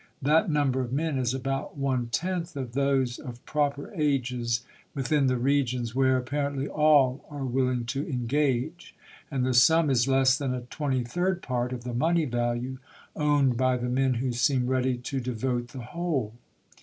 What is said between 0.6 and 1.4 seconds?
of men is